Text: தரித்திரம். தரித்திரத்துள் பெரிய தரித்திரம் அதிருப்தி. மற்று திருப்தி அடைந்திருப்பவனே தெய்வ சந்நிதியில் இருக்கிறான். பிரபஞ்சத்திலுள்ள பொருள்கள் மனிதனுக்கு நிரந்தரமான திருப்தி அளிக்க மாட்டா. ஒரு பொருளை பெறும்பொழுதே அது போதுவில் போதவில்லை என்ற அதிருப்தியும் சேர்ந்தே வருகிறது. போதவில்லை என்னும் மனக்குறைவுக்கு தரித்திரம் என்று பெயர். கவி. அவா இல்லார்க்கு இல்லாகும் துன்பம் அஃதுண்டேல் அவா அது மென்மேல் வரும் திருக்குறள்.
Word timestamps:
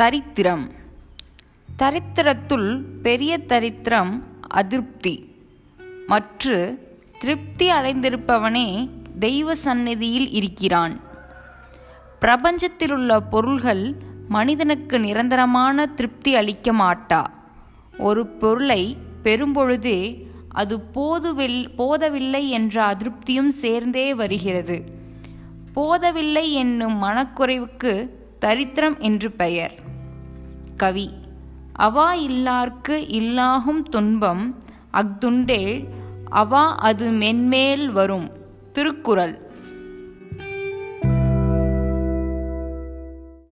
தரித்திரம். 0.00 0.70
தரித்திரத்துள் 1.78 2.80
பெரிய 3.02 3.38
தரித்திரம் 3.38 4.22
அதிருப்தி. 4.40 5.34
மற்று 6.06 6.88
திருப்தி 7.18 7.70
அடைந்திருப்பவனே 7.70 8.88
தெய்வ 9.18 9.54
சந்நிதியில் 9.54 10.30
இருக்கிறான். 10.30 11.00
பிரபஞ்சத்திலுள்ள 12.20 13.20
பொருள்கள் 13.20 13.94
மனிதனுக்கு 14.28 15.00
நிரந்தரமான 15.00 15.86
திருப்தி 15.86 16.34
அளிக்க 16.34 16.72
மாட்டா. 16.72 17.26
ஒரு 17.98 18.26
பொருளை 18.26 18.96
பெறும்பொழுதே 19.22 20.26
அது 20.48 20.80
போதுவில் 20.94 21.74
போதவில்லை 21.76 22.50
என்ற 22.50 22.96
அதிருப்தியும் 22.96 23.48
சேர்ந்தே 23.48 24.14
வருகிறது. 24.14 24.84
போதவில்லை 25.72 26.52
என்னும் 26.52 27.02
மனக்குறைவுக்கு 27.02 28.08
தரித்திரம் 28.38 28.98
என்று 28.98 29.30
பெயர். 29.30 29.88
கவி. 30.82 31.08
அவா 31.72 32.08
இல்லார்க்கு 32.16 32.96
இல்லாகும் 33.18 33.82
துன்பம் 33.82 34.44
அஃதுண்டேல் 34.92 35.76
அவா 36.30 36.64
அது 36.88 37.06
மென்மேல் 37.12 37.86
வரும் 37.98 38.28
திருக்குறள். 38.72 39.34